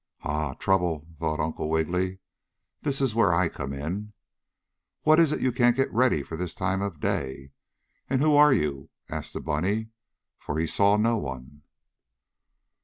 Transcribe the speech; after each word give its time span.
"Ha! 0.21 0.55
Trouble!" 0.55 1.05
thought 1.19 1.39
Uncle 1.39 1.69
Wiggily. 1.69 2.17
"This 2.81 3.01
is 3.01 3.13
where 3.13 3.35
I 3.35 3.47
come 3.49 3.71
in. 3.71 4.13
What 5.03 5.19
is 5.19 5.31
it 5.31 5.41
you 5.41 5.51
can't 5.51 5.75
get 5.75 5.93
ready 5.93 6.23
for 6.23 6.35
this 6.35 6.55
time 6.55 6.81
of 6.81 6.99
day, 6.99 7.51
and 8.09 8.19
who 8.19 8.33
are 8.33 8.51
you?" 8.51 8.89
asked 9.09 9.33
the 9.33 9.41
bunny, 9.41 9.89
for 10.39 10.57
he 10.57 10.65
saw 10.65 10.97
no 10.97 11.17
one. 11.17 11.61